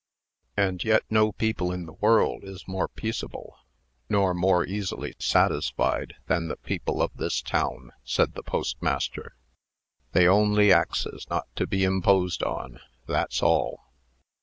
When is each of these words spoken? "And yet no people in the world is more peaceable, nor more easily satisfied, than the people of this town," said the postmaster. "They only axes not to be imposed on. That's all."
"And 0.57 0.83
yet 0.83 1.03
no 1.11 1.31
people 1.31 1.71
in 1.71 1.85
the 1.85 1.93
world 1.93 2.43
is 2.43 2.67
more 2.67 2.87
peaceable, 2.87 3.59
nor 4.09 4.33
more 4.33 4.65
easily 4.65 5.13
satisfied, 5.19 6.15
than 6.25 6.47
the 6.47 6.55
people 6.55 7.03
of 7.03 7.15
this 7.15 7.39
town," 7.39 7.91
said 8.03 8.33
the 8.33 8.41
postmaster. 8.41 9.35
"They 10.13 10.27
only 10.27 10.73
axes 10.73 11.27
not 11.29 11.55
to 11.55 11.67
be 11.67 11.83
imposed 11.83 12.41
on. 12.41 12.79
That's 13.05 13.43
all." 13.43 13.91